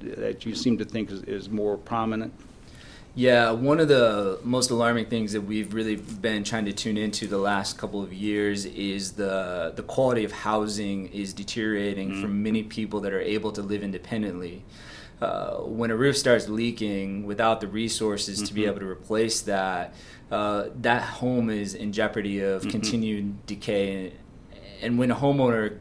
that 0.00 0.46
you 0.46 0.54
seem 0.54 0.78
to 0.78 0.84
think 0.84 1.10
is, 1.10 1.22
is 1.24 1.48
more 1.48 1.76
prominent? 1.76 2.32
Yeah, 3.14 3.50
one 3.50 3.80
of 3.80 3.88
the 3.88 4.38
most 4.44 4.70
alarming 4.70 5.06
things 5.06 5.32
that 5.32 5.40
we've 5.40 5.74
really 5.74 5.96
been 5.96 6.44
trying 6.44 6.66
to 6.66 6.72
tune 6.72 6.96
into 6.96 7.26
the 7.26 7.38
last 7.38 7.76
couple 7.76 8.02
of 8.02 8.12
years 8.12 8.64
is 8.66 9.12
the 9.12 9.72
the 9.74 9.82
quality 9.82 10.24
of 10.24 10.30
housing 10.30 11.08
is 11.08 11.32
deteriorating 11.32 12.10
mm-hmm. 12.10 12.22
for 12.22 12.28
many 12.28 12.62
people 12.62 13.00
that 13.00 13.12
are 13.12 13.20
able 13.20 13.50
to 13.52 13.62
live 13.62 13.82
independently. 13.82 14.64
Uh, 15.20 15.56
when 15.56 15.90
a 15.90 15.96
roof 15.96 16.16
starts 16.16 16.48
leaking 16.48 17.26
without 17.26 17.60
the 17.60 17.66
resources 17.66 18.38
mm-hmm. 18.38 18.46
to 18.46 18.54
be 18.54 18.60
mm-hmm. 18.62 18.70
able 18.70 18.80
to 18.80 18.86
replace 18.88 19.42
that, 19.42 19.92
uh, 20.30 20.66
that 20.76 21.02
home 21.02 21.50
is 21.50 21.74
in 21.74 21.92
jeopardy 21.92 22.40
of 22.40 22.62
mm-hmm. 22.62 22.70
continued 22.70 23.44
decay. 23.46 24.14
And 24.80 24.98
when 24.98 25.10
a 25.10 25.16
homeowner 25.16 25.78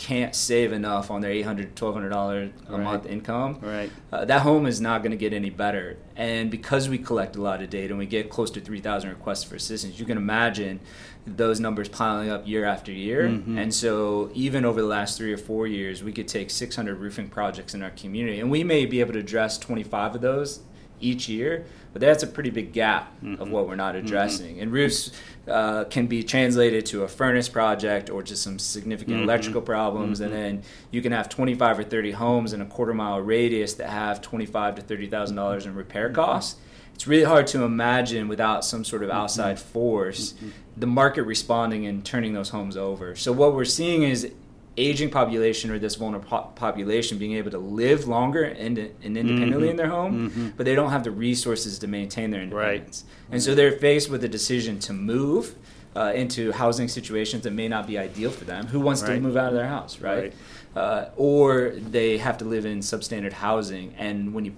can't 0.00 0.34
save 0.34 0.72
enough 0.72 1.10
on 1.10 1.20
their 1.20 1.30
$800 1.30 1.74
$1200 1.74 2.52
a 2.68 2.72
right. 2.72 2.82
month 2.82 3.04
income 3.04 3.58
right 3.60 3.90
uh, 4.10 4.24
that 4.24 4.40
home 4.40 4.64
is 4.64 4.80
not 4.80 5.02
going 5.02 5.10
to 5.10 5.16
get 5.16 5.34
any 5.34 5.50
better 5.50 5.98
and 6.16 6.50
because 6.50 6.88
we 6.88 6.96
collect 6.96 7.36
a 7.36 7.42
lot 7.42 7.62
of 7.62 7.68
data 7.68 7.90
and 7.90 7.98
we 7.98 8.06
get 8.06 8.30
close 8.30 8.50
to 8.52 8.62
3000 8.62 9.10
requests 9.10 9.44
for 9.44 9.56
assistance 9.56 10.00
you 10.00 10.06
can 10.06 10.16
imagine 10.16 10.80
those 11.26 11.60
numbers 11.60 11.86
piling 11.86 12.30
up 12.30 12.48
year 12.48 12.64
after 12.64 12.90
year 12.90 13.28
mm-hmm. 13.28 13.58
and 13.58 13.74
so 13.74 14.30
even 14.32 14.64
over 14.64 14.80
the 14.80 14.88
last 14.88 15.18
three 15.18 15.34
or 15.34 15.36
four 15.36 15.66
years 15.66 16.02
we 16.02 16.12
could 16.12 16.26
take 16.26 16.48
600 16.48 16.94
roofing 16.94 17.28
projects 17.28 17.74
in 17.74 17.82
our 17.82 17.90
community 17.90 18.40
and 18.40 18.50
we 18.50 18.64
may 18.64 18.86
be 18.86 19.00
able 19.00 19.12
to 19.12 19.18
address 19.18 19.58
25 19.58 20.14
of 20.14 20.20
those 20.22 20.60
each 21.00 21.28
year, 21.28 21.66
but 21.92 22.00
that's 22.00 22.22
a 22.22 22.26
pretty 22.26 22.50
big 22.50 22.72
gap 22.72 23.12
mm-hmm. 23.22 23.40
of 23.40 23.50
what 23.50 23.66
we're 23.66 23.76
not 23.76 23.96
addressing. 23.96 24.54
Mm-hmm. 24.54 24.62
And 24.62 24.72
roofs 24.72 25.10
uh, 25.48 25.84
can 25.84 26.06
be 26.06 26.22
translated 26.22 26.86
to 26.86 27.02
a 27.02 27.08
furnace 27.08 27.48
project 27.48 28.10
or 28.10 28.22
to 28.22 28.36
some 28.36 28.58
significant 28.58 29.18
mm-hmm. 29.18 29.24
electrical 29.24 29.62
problems, 29.62 30.20
and 30.20 30.32
mm-hmm. 30.32 30.42
then 30.42 30.62
you 30.90 31.02
can 31.02 31.12
have 31.12 31.28
25 31.28 31.78
or 31.80 31.82
30 31.84 32.12
homes 32.12 32.52
in 32.52 32.60
a 32.60 32.66
quarter 32.66 32.94
mile 32.94 33.20
radius 33.20 33.74
that 33.74 33.90
have 33.90 34.20
25 34.20 34.76
to 34.76 34.82
30 34.82 35.06
thousand 35.08 35.36
dollars 35.36 35.66
in 35.66 35.74
repair 35.74 36.06
mm-hmm. 36.06 36.16
costs. 36.16 36.60
It's 36.94 37.06
really 37.06 37.24
hard 37.24 37.46
to 37.48 37.62
imagine 37.62 38.28
without 38.28 38.64
some 38.64 38.84
sort 38.84 39.02
of 39.02 39.08
mm-hmm. 39.08 39.18
outside 39.18 39.58
force 39.58 40.34
the 40.76 40.86
market 40.86 41.22
responding 41.22 41.86
and 41.86 42.04
turning 42.04 42.32
those 42.32 42.50
homes 42.50 42.76
over. 42.76 43.14
So 43.14 43.32
what 43.32 43.54
we're 43.54 43.64
seeing 43.64 44.02
is 44.02 44.32
aging 44.80 45.10
population 45.10 45.70
or 45.70 45.78
this 45.78 45.94
vulnerable 45.96 46.52
population 46.54 47.18
being 47.18 47.34
able 47.34 47.50
to 47.50 47.58
live 47.58 48.08
longer 48.08 48.44
and, 48.44 48.78
and 48.78 49.16
independently 49.16 49.68
mm-hmm. 49.68 49.70
in 49.70 49.76
their 49.76 49.88
home, 49.88 50.30
mm-hmm. 50.30 50.48
but 50.56 50.64
they 50.64 50.74
don't 50.74 50.90
have 50.90 51.04
the 51.04 51.10
resources 51.10 51.78
to 51.78 51.86
maintain 51.86 52.30
their 52.30 52.42
independence. 52.42 53.04
Right. 53.06 53.32
And 53.32 53.42
so 53.42 53.54
they're 53.54 53.72
faced 53.72 54.10
with 54.10 54.24
a 54.24 54.28
decision 54.28 54.78
to 54.80 54.92
move 54.92 55.54
uh, 55.94 56.12
into 56.14 56.52
housing 56.52 56.88
situations 56.88 57.42
that 57.42 57.52
may 57.52 57.68
not 57.68 57.86
be 57.86 57.98
ideal 57.98 58.30
for 58.30 58.44
them. 58.44 58.66
Who 58.68 58.80
wants 58.80 59.02
right. 59.02 59.14
to 59.14 59.20
move 59.20 59.36
out 59.36 59.48
of 59.48 59.54
their 59.54 59.68
house, 59.68 60.00
right? 60.00 60.32
right. 60.74 60.82
Uh, 60.82 61.10
or 61.16 61.70
they 61.70 62.18
have 62.18 62.38
to 62.38 62.44
live 62.44 62.64
in 62.64 62.78
substandard 62.80 63.32
housing. 63.32 63.94
And 63.98 64.32
when 64.32 64.44
you 64.44 64.54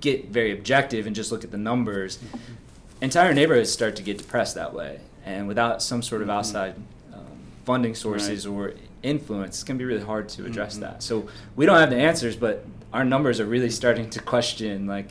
get 0.00 0.28
very 0.28 0.52
objective 0.52 1.06
and 1.06 1.16
just 1.16 1.32
look 1.32 1.44
at 1.44 1.50
the 1.50 1.58
numbers, 1.58 2.18
entire 3.00 3.34
neighborhoods 3.34 3.72
start 3.72 3.96
to 3.96 4.02
get 4.02 4.18
depressed 4.18 4.54
that 4.54 4.72
way. 4.72 5.00
And 5.24 5.48
without 5.48 5.82
some 5.82 6.02
sort 6.02 6.22
of 6.22 6.28
mm-hmm. 6.28 6.38
outside 6.38 6.74
um, 7.12 7.26
funding 7.64 7.94
sources 7.94 8.46
or 8.46 8.74
influence, 9.02 9.56
it's 9.56 9.64
going 9.64 9.78
to 9.78 9.82
be 9.82 9.86
really 9.86 10.04
hard 10.04 10.28
to 10.30 10.46
address 10.46 10.74
mm-hmm. 10.74 10.82
that. 10.82 11.02
So 11.02 11.28
we 11.56 11.66
don't 11.66 11.78
have 11.78 11.90
the 11.90 11.96
answers, 11.96 12.36
but 12.36 12.64
our 12.92 13.04
numbers 13.04 13.40
are 13.40 13.46
really 13.46 13.70
starting 13.70 14.08
to 14.10 14.20
question. 14.20 14.86
Like 14.86 15.10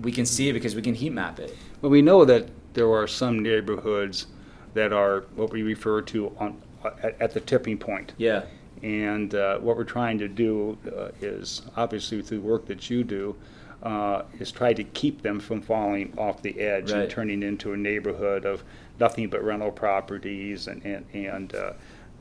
we 0.00 0.12
can 0.12 0.26
see 0.26 0.48
it 0.48 0.52
because 0.52 0.74
we 0.74 0.82
can 0.82 0.94
heat 0.94 1.12
map 1.12 1.38
it. 1.38 1.56
Well, 1.82 1.90
we 1.90 2.02
know 2.02 2.24
that 2.24 2.48
there 2.74 2.92
are 2.92 3.06
some 3.06 3.40
neighborhoods 3.40 4.26
that 4.74 4.92
are 4.92 5.22
what 5.34 5.52
we 5.52 5.62
refer 5.62 6.00
to 6.02 6.34
on 6.38 6.60
at, 7.02 7.20
at 7.20 7.32
the 7.32 7.40
tipping 7.40 7.78
point. 7.78 8.12
Yeah. 8.16 8.44
And 8.82 9.34
uh, 9.34 9.58
what 9.58 9.76
we're 9.76 9.84
trying 9.84 10.18
to 10.18 10.28
do 10.28 10.78
uh, 10.96 11.08
is 11.20 11.62
obviously 11.76 12.22
through 12.22 12.40
work 12.40 12.66
that 12.66 12.88
you 12.88 13.04
do. 13.04 13.36
Uh, 13.82 14.24
is 14.38 14.52
try 14.52 14.74
to 14.74 14.84
keep 14.84 15.22
them 15.22 15.40
from 15.40 15.62
falling 15.62 16.12
off 16.18 16.42
the 16.42 16.60
edge 16.60 16.92
right. 16.92 17.00
and 17.00 17.10
turning 17.10 17.42
into 17.42 17.72
a 17.72 17.76
neighborhood 17.78 18.44
of 18.44 18.62
nothing 18.98 19.26
but 19.26 19.42
rental 19.42 19.70
properties 19.70 20.66
and 20.66 20.84
and, 20.84 21.06
and 21.14 21.54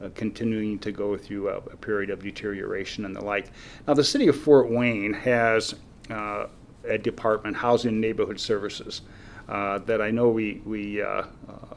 uh, 0.03 0.09
continuing 0.15 0.79
to 0.79 0.91
go 0.91 1.17
through 1.17 1.49
a, 1.49 1.57
a, 1.57 1.77
period 1.77 2.09
of 2.09 2.21
deterioration 2.21 3.05
and 3.05 3.15
the 3.15 3.23
like. 3.23 3.47
Now, 3.87 3.93
the 3.93 4.03
city 4.03 4.27
of 4.27 4.39
Fort 4.39 4.69
Wayne 4.69 5.13
has 5.13 5.75
uh, 6.09 6.47
a 6.85 6.97
department, 6.97 7.55
Housing 7.55 7.89
and 7.89 8.01
Neighborhood 8.01 8.39
Services, 8.39 9.01
uh, 9.47 9.79
that 9.79 10.01
I 10.01 10.11
know 10.11 10.29
we, 10.29 10.61
we 10.65 11.01
uh, 11.01 11.07
uh, 11.07 11.68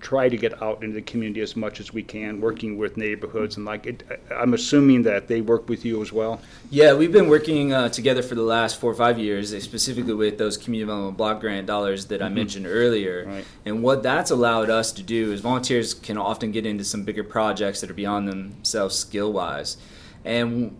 try 0.00 0.28
to 0.28 0.36
get 0.36 0.62
out 0.62 0.82
into 0.82 0.94
the 0.94 1.02
community 1.02 1.40
as 1.40 1.56
much 1.56 1.80
as 1.80 1.92
we 1.92 2.02
can, 2.02 2.40
working 2.40 2.76
with 2.76 2.96
neighborhoods 2.96 3.56
and 3.56 3.64
like 3.64 3.86
it. 3.86 4.02
I'm 4.30 4.54
assuming 4.54 5.02
that 5.02 5.26
they 5.26 5.40
work 5.40 5.68
with 5.68 5.84
you 5.84 6.02
as 6.02 6.12
well. 6.12 6.40
Yeah, 6.70 6.92
we've 6.94 7.12
been 7.12 7.28
working 7.28 7.72
uh, 7.72 7.88
together 7.88 8.22
for 8.22 8.34
the 8.34 8.42
last 8.42 8.78
four 8.78 8.90
or 8.90 8.94
five 8.94 9.18
years, 9.18 9.50
specifically 9.62 10.14
with 10.14 10.38
those 10.38 10.56
community 10.56 10.86
development 10.86 11.16
block 11.16 11.40
grant 11.40 11.66
dollars 11.66 12.06
that 12.06 12.20
I 12.20 12.26
mm-hmm. 12.26 12.34
mentioned 12.34 12.66
earlier. 12.66 13.24
Right. 13.26 13.44
And 13.64 13.82
what 13.82 14.02
that's 14.02 14.30
allowed 14.30 14.70
us 14.70 14.92
to 14.92 15.02
do 15.02 15.32
is 15.32 15.40
volunteers 15.40 15.94
can 15.94 16.18
often 16.18 16.52
get 16.52 16.66
into 16.66 16.84
some 16.84 17.04
bigger 17.04 17.24
projects 17.24 17.80
that 17.80 17.90
are 17.90 17.94
beyond 17.94 18.28
themselves 18.28 18.96
skill 18.96 19.32
wise, 19.32 19.76
and 20.24 20.76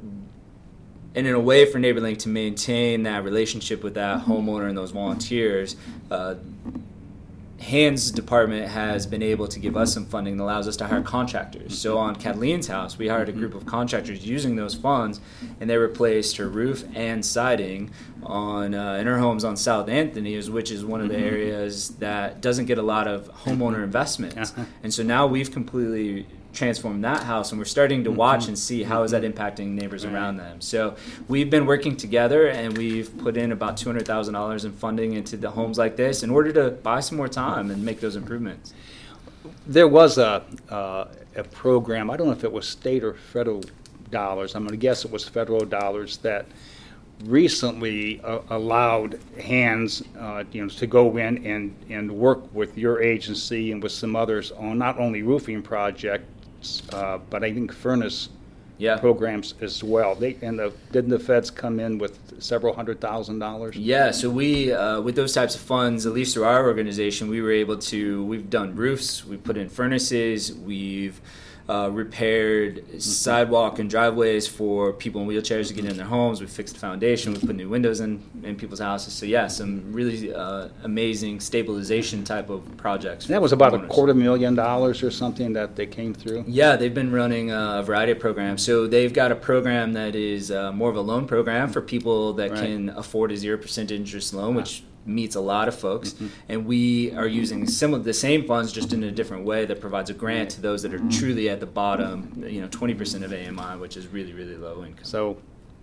and 1.14 1.26
in 1.26 1.34
a 1.34 1.40
way 1.40 1.64
for 1.64 1.78
NeighborLink 1.78 2.18
to 2.18 2.28
maintain 2.28 3.04
that 3.04 3.24
relationship 3.24 3.82
with 3.82 3.94
that 3.94 4.20
mm-hmm. 4.20 4.32
homeowner 4.32 4.68
and 4.68 4.76
those 4.76 4.90
volunteers, 4.90 5.74
uh, 6.10 6.34
Hans 7.66 8.12
department 8.12 8.68
has 8.68 9.08
been 9.08 9.24
able 9.24 9.48
to 9.48 9.58
give 9.58 9.76
us 9.76 9.92
some 9.92 10.06
funding 10.06 10.36
that 10.36 10.44
allows 10.44 10.68
us 10.68 10.76
to 10.76 10.86
hire 10.86 11.02
contractors. 11.02 11.76
So 11.76 11.98
on 11.98 12.14
Kathleen's 12.14 12.68
house, 12.68 12.96
we 12.96 13.08
hired 13.08 13.28
a 13.28 13.32
group 13.32 13.54
of 13.54 13.66
contractors 13.66 14.24
using 14.24 14.54
those 14.54 14.74
funds, 14.74 15.20
and 15.60 15.68
they 15.68 15.76
replaced 15.76 16.36
her 16.36 16.48
roof 16.48 16.84
and 16.94 17.26
siding 17.26 17.90
on 18.22 18.72
uh, 18.72 18.94
in 18.94 19.08
her 19.08 19.18
homes 19.18 19.42
on 19.42 19.56
South 19.56 19.88
Anthony, 19.88 20.40
which 20.48 20.70
is 20.70 20.84
one 20.84 21.00
of 21.00 21.08
the 21.08 21.14
mm-hmm. 21.14 21.24
areas 21.24 21.88
that 21.96 22.40
doesn't 22.40 22.66
get 22.66 22.78
a 22.78 22.82
lot 22.82 23.08
of 23.08 23.28
homeowner 23.44 23.82
investment. 23.82 24.38
Uh-huh. 24.38 24.64
And 24.82 24.94
so 24.94 25.02
now 25.02 25.26
we've 25.26 25.50
completely 25.50 26.26
transform 26.56 27.02
that 27.02 27.22
house 27.22 27.52
and 27.52 27.58
we're 27.58 27.66
starting 27.66 28.02
to 28.02 28.10
watch 28.10 28.40
mm-hmm. 28.40 28.50
and 28.50 28.58
see 28.58 28.82
how 28.82 29.02
is 29.02 29.10
that 29.10 29.22
mm-hmm. 29.22 29.38
impacting 29.38 29.68
neighbors 29.68 30.04
right. 30.04 30.14
around 30.14 30.38
them 30.38 30.60
so 30.60 30.96
we've 31.28 31.50
been 31.50 31.66
working 31.66 31.96
together 31.96 32.48
and 32.48 32.76
we've 32.76 33.16
put 33.18 33.36
in 33.36 33.52
about 33.52 33.76
$200000 33.76 34.64
in 34.64 34.72
funding 34.72 35.12
into 35.12 35.36
the 35.36 35.50
homes 35.50 35.76
like 35.76 35.96
this 35.96 36.22
in 36.22 36.30
order 36.30 36.52
to 36.52 36.70
buy 36.70 36.98
some 36.98 37.16
more 37.16 37.28
time 37.28 37.70
and 37.70 37.84
make 37.84 38.00
those 38.00 38.16
improvements 38.16 38.72
there 39.66 39.86
was 39.86 40.16
a, 40.16 40.42
uh, 40.70 41.04
a 41.36 41.44
program 41.44 42.10
i 42.10 42.16
don't 42.16 42.26
know 42.26 42.32
if 42.32 42.44
it 42.44 42.52
was 42.52 42.66
state 42.66 43.04
or 43.04 43.12
federal 43.12 43.62
dollars 44.10 44.54
i'm 44.54 44.62
going 44.62 44.70
to 44.70 44.78
guess 44.78 45.04
it 45.04 45.10
was 45.10 45.28
federal 45.28 45.60
dollars 45.60 46.16
that 46.18 46.46
recently 47.24 48.20
uh, 48.22 48.40
allowed 48.50 49.18
hands 49.40 50.02
uh, 50.18 50.44
you 50.52 50.62
know, 50.62 50.68
to 50.68 50.86
go 50.86 51.16
in 51.16 51.44
and, 51.46 51.74
and 51.88 52.10
work 52.10 52.54
with 52.54 52.76
your 52.76 53.00
agency 53.00 53.72
and 53.72 53.82
with 53.82 53.92
some 53.92 54.14
others 54.14 54.52
on 54.52 54.78
not 54.78 54.98
only 54.98 55.22
roofing 55.22 55.62
project 55.62 56.26
uh, 56.92 57.18
but 57.30 57.44
I 57.44 57.52
think 57.52 57.72
furnace 57.72 58.28
yeah. 58.78 58.98
programs 58.98 59.54
as 59.60 59.82
well. 59.82 60.14
They 60.14 60.36
and 60.42 60.58
the, 60.58 60.72
didn't 60.92 61.10
the 61.10 61.18
feds 61.18 61.50
come 61.50 61.80
in 61.80 61.98
with 61.98 62.42
several 62.42 62.74
hundred 62.74 63.00
thousand 63.00 63.38
dollars? 63.38 63.76
Yeah, 63.76 64.10
so 64.10 64.30
we 64.30 64.72
uh, 64.72 65.00
with 65.00 65.16
those 65.16 65.32
types 65.32 65.54
of 65.54 65.60
funds, 65.60 66.06
at 66.06 66.12
least 66.12 66.34
through 66.34 66.44
our 66.44 66.66
organization, 66.66 67.28
we 67.28 67.40
were 67.40 67.52
able 67.52 67.78
to. 67.78 68.24
We've 68.24 68.50
done 68.50 68.76
roofs, 68.76 69.24
we 69.24 69.36
put 69.36 69.56
in 69.56 69.68
furnaces, 69.68 70.52
we've 70.52 71.20
uh, 71.68 71.90
repaired 71.92 72.76
mm-hmm. 72.76 72.98
sidewalk 72.98 73.78
and 73.78 73.90
driveways 73.90 74.46
for 74.46 74.92
people 74.92 75.20
in 75.20 75.28
wheelchairs 75.28 75.68
to 75.68 75.74
get 75.74 75.84
in 75.84 75.96
their 75.96 76.06
homes. 76.06 76.40
We 76.40 76.46
fixed 76.46 76.74
the 76.74 76.80
foundation. 76.80 77.34
We 77.34 77.40
put 77.40 77.56
new 77.56 77.68
windows 77.68 78.00
in 78.00 78.22
in 78.42 78.56
people's 78.56 78.80
houses. 78.80 79.12
So 79.12 79.26
yeah, 79.26 79.48
some 79.48 79.92
really 79.92 80.32
uh, 80.32 80.68
amazing 80.84 81.40
stabilization 81.40 82.24
type 82.24 82.50
of 82.50 82.76
projects. 82.76 83.26
that 83.26 83.42
was 83.42 83.52
about 83.52 83.74
owners. 83.74 83.90
a 83.90 83.94
quarter 83.94 84.14
million 84.14 84.54
dollars 84.54 85.02
or 85.02 85.10
something 85.10 85.52
that 85.54 85.76
they 85.76 85.86
came 85.86 86.14
through. 86.14 86.44
Yeah, 86.46 86.76
they've 86.76 86.94
been 86.94 87.12
running 87.12 87.50
a 87.50 87.82
variety 87.84 88.12
of 88.12 88.20
programs. 88.20 88.62
So 88.62 88.86
they've 88.86 89.12
got 89.12 89.32
a 89.32 89.36
program 89.36 89.92
that 89.94 90.14
is 90.14 90.50
uh, 90.50 90.72
more 90.72 90.90
of 90.90 90.96
a 90.96 91.00
loan 91.00 91.26
program 91.26 91.68
for 91.70 91.80
people 91.80 92.32
that 92.34 92.50
right. 92.50 92.60
can 92.60 92.90
afford 92.90 93.32
a 93.32 93.36
zero 93.36 93.58
percent 93.58 93.90
interest 93.90 94.32
loan, 94.34 94.54
which 94.54 94.84
meets 95.06 95.36
a 95.36 95.40
lot 95.40 95.68
of 95.68 95.74
folks, 95.74 96.10
mm-hmm. 96.10 96.26
and 96.48 96.66
we 96.66 97.12
are 97.12 97.26
using 97.26 97.66
similar 97.66 98.02
the 98.02 98.12
same 98.12 98.46
funds 98.46 98.72
just 98.72 98.92
in 98.92 99.02
a 99.04 99.10
different 99.10 99.44
way 99.44 99.64
that 99.64 99.80
provides 99.80 100.10
a 100.10 100.14
grant 100.14 100.50
to 100.50 100.60
those 100.60 100.82
that 100.82 100.92
are 100.92 101.10
truly 101.10 101.48
at 101.48 101.60
the 101.60 101.66
bottom. 101.66 102.44
You 102.46 102.62
know, 102.62 102.68
twenty 102.68 102.94
percent 102.94 103.24
of 103.24 103.32
AMI, 103.32 103.78
which 103.80 103.96
is 103.96 104.06
really 104.08 104.32
really 104.32 104.56
low 104.56 104.84
income. 104.84 105.04
So, 105.04 105.38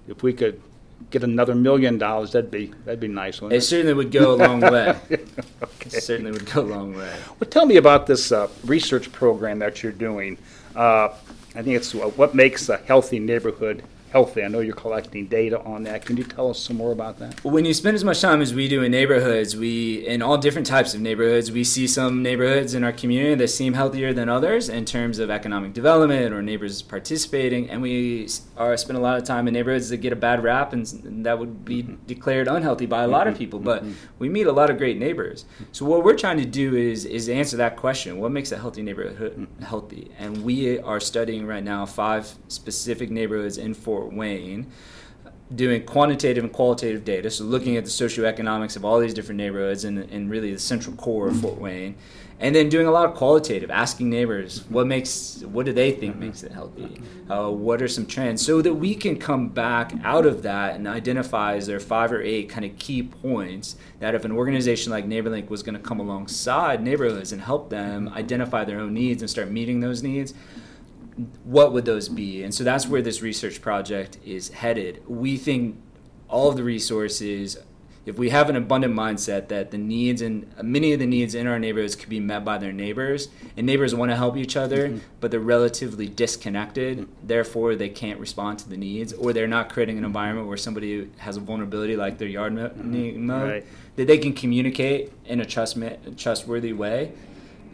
if 0.07 0.23
we 0.23 0.33
could 0.33 0.61
get 1.09 1.23
another 1.23 1.55
million 1.55 1.97
dollars, 1.97 2.31
that'd 2.31 2.51
be 2.51 2.73
that'd 2.85 2.99
be 2.99 3.07
nice. 3.07 3.41
It, 3.41 3.53
it, 3.53 3.61
certainly 3.61 3.93
would 3.93 4.11
go 4.11 4.33
a 4.33 4.37
long 4.37 4.59
way. 4.59 4.89
okay. 5.11 5.27
It 5.85 6.03
certainly 6.03 6.31
would 6.31 6.45
go 6.51 6.61
a 6.61 6.63
long 6.63 6.95
way. 6.95 7.13
Well, 7.39 7.49
tell 7.49 7.65
me 7.65 7.77
about 7.77 8.07
this 8.07 8.31
uh, 8.31 8.47
research 8.65 9.11
program 9.11 9.59
that 9.59 9.83
you're 9.83 9.91
doing. 9.91 10.37
Uh, 10.75 11.09
I 11.55 11.61
think 11.61 11.75
it's 11.75 11.93
uh, 11.93 12.09
what 12.15 12.33
makes 12.33 12.69
a 12.69 12.77
healthy 12.77 13.19
neighborhood 13.19 13.83
healthy. 14.13 14.43
I 14.43 14.47
know 14.47 14.59
you're 14.59 14.75
collecting 14.75 15.25
data 15.25 15.59
on 15.63 15.83
that. 15.83 16.05
Can 16.05 16.17
you 16.17 16.23
tell 16.23 16.51
us 16.51 16.59
some 16.59 16.77
more 16.77 16.91
about 16.91 17.17
that? 17.17 17.43
When 17.43 17.65
you 17.65 17.73
spend 17.73 17.95
as 17.95 18.03
much 18.03 18.21
time 18.21 18.43
as 18.43 18.53
we 18.53 18.67
do 18.67 18.83
in 18.83 18.91
neighborhoods, 18.91 19.57
we 19.57 20.05
in 20.07 20.21
all 20.21 20.37
different 20.37 20.67
types 20.67 20.93
of 20.93 21.01
neighborhoods, 21.01 21.51
we 21.51 21.63
see 21.63 21.87
some 21.87 22.21
neighborhoods 22.21 22.75
in 22.75 22.83
our 22.83 22.91
community 22.91 23.33
that 23.33 23.47
seem 23.47 23.73
healthier 23.73 24.13
than 24.13 24.29
others 24.29 24.69
in 24.69 24.85
terms 24.85 25.17
of 25.17 25.31
economic 25.31 25.73
development 25.73 26.31
or 26.31 26.43
neighbors 26.43 26.83
participating, 26.83 27.67
and 27.71 27.81
we 27.81 28.29
are 28.55 28.77
spend 28.77 28.97
a 28.97 29.01
lot 29.01 29.17
of 29.17 29.23
time 29.23 29.47
in 29.47 29.53
neighborhoods 29.55 29.89
that 29.89 29.97
get 29.97 30.13
a 30.13 30.15
bad 30.15 30.43
rap 30.43 30.73
and 30.73 31.25
that 31.25 31.39
would 31.39 31.65
be 31.65 31.81
mm-hmm. 31.81 31.95
declared 32.05 32.47
unhealthy 32.47 32.85
by 32.85 33.01
a 33.03 33.07
lot 33.07 33.25
of 33.25 33.33
mm-hmm. 33.33 33.39
people. 33.39 33.59
But 33.59 33.83
mm-hmm. 33.83 33.93
we 34.19 34.29
meet 34.29 34.45
a 34.45 34.51
lot 34.51 34.69
of 34.69 34.77
great 34.77 34.99
neighbors. 34.99 35.45
So 35.71 35.85
what 35.85 36.03
we're 36.03 36.17
trying 36.17 36.37
to 36.37 36.45
do 36.45 36.75
is 36.75 37.05
is 37.05 37.29
answer 37.29 37.57
that 37.57 37.77
question: 37.77 38.19
What 38.19 38.31
makes 38.31 38.51
a 38.51 38.59
healthy 38.59 38.83
neighborhood 38.83 39.33
mm-hmm. 39.33 39.63
healthy? 39.63 40.11
And 40.19 40.43
we 40.43 40.77
are 40.77 40.99
studying 40.99 41.47
right 41.47 41.63
now 41.63 41.87
five 41.87 42.31
specific 42.47 43.09
neighborhoods 43.09 43.57
in 43.57 43.73
Fort 43.73 44.02
Fort 44.03 44.13
Wayne 44.13 44.67
doing 45.55 45.85
quantitative 45.85 46.43
and 46.43 46.51
qualitative 46.51 47.05
data, 47.05 47.29
so 47.29 47.43
looking 47.43 47.77
at 47.77 47.83
the 47.83 47.89
socioeconomics 47.89 48.75
of 48.75 48.83
all 48.83 48.99
these 48.99 49.13
different 49.13 49.37
neighborhoods 49.37 49.83
and, 49.83 50.29
really 50.29 50.51
the 50.51 50.59
central 50.59 50.95
core 50.95 51.27
of 51.27 51.39
Fort 51.39 51.59
Wayne, 51.59 51.95
and 52.39 52.55
then 52.55 52.69
doing 52.69 52.87
a 52.87 52.91
lot 52.91 53.05
of 53.05 53.13
qualitative, 53.15 53.69
asking 53.69 54.09
neighbors 54.09 54.63
what 54.69 54.87
makes, 54.87 55.43
what 55.43 55.65
do 55.65 55.71
they 55.71 55.91
think 55.91 56.15
makes 56.17 56.43
it 56.43 56.51
healthy, 56.51 56.99
uh, 57.29 57.49
what 57.49 57.81
are 57.81 57.87
some 57.87 58.05
trends, 58.05 58.43
so 58.43 58.61
that 58.61 58.73
we 58.73 58.95
can 58.95 59.17
come 59.17 59.47
back 59.49 59.93
out 60.03 60.25
of 60.25 60.41
that 60.41 60.75
and 60.75 60.87
identify 60.87 61.55
as 61.55 61.67
there 61.67 61.79
five 61.79 62.11
or 62.11 62.21
eight 62.21 62.49
kind 62.49 62.65
of 62.65 62.77
key 62.79 63.03
points 63.03 63.75
that 63.99 64.15
if 64.15 64.25
an 64.25 64.31
organization 64.31 64.91
like 64.91 65.05
NeighborLink 65.05 65.49
was 65.49 65.61
going 65.61 65.75
to 65.75 65.81
come 65.81 65.99
alongside 65.99 66.81
neighborhoods 66.81 67.31
and 67.31 67.41
help 67.41 67.69
them 67.69 68.09
identify 68.09 68.65
their 68.65 68.79
own 68.79 68.93
needs 68.93 69.21
and 69.21 69.29
start 69.29 69.51
meeting 69.51 69.81
those 69.81 70.01
needs, 70.01 70.33
what 71.43 71.73
would 71.73 71.85
those 71.85 72.09
be? 72.09 72.43
And 72.43 72.53
so 72.53 72.63
that's 72.63 72.87
where 72.87 73.01
this 73.01 73.21
research 73.21 73.61
project 73.61 74.17
is 74.25 74.49
headed. 74.49 75.03
We 75.07 75.37
think 75.37 75.77
all 76.27 76.49
of 76.49 76.57
the 76.57 76.63
resources 76.63 77.57
if 78.05 78.17
we 78.17 78.31
have 78.31 78.49
an 78.49 78.57
abundant 78.57 78.93
mindset 78.93 79.47
that 79.47 79.71
the 79.71 79.77
needs 79.77 80.21
and 80.21 80.45
many 80.61 80.91
of 80.91 80.99
the 80.99 81.05
needs 81.05 81.35
in 81.35 81.47
our 81.47 81.57
neighborhoods 81.57 81.95
could 81.95 82.09
be 82.09 82.19
met 82.19 82.43
by 82.43 82.57
their 82.57 82.73
neighbors, 82.73 83.29
and 83.55 83.65
neighbors 83.65 83.95
want 83.95 84.11
to 84.11 84.17
help 84.17 84.35
each 84.35 84.57
other, 84.57 84.89
mm-hmm. 84.89 84.97
but 85.21 85.31
they're 85.31 85.39
relatively 85.39 86.09
disconnected, 86.09 86.97
mm-hmm. 86.99 87.27
therefore 87.27 87.75
they 87.75 87.89
can't 87.89 88.19
respond 88.19 88.59
to 88.59 88.67
the 88.67 88.75
needs, 88.75 89.13
or 89.13 89.31
they're 89.31 89.47
not 89.47 89.71
creating 89.71 89.97
an 89.97 90.03
environment 90.03 90.47
where 90.47 90.57
somebody 90.57 91.09
has 91.19 91.37
a 91.37 91.39
vulnerability 91.39 91.95
like 91.95 92.17
their 92.17 92.27
yard 92.27 92.53
mm-hmm. 92.53 93.31
right. 93.31 93.65
that 93.95 94.07
they 94.07 94.17
can 94.17 94.33
communicate 94.33 95.13
in 95.25 95.39
a 95.39 95.45
trust 95.45 95.77
trustworthy 96.17 96.73
way 96.73 97.13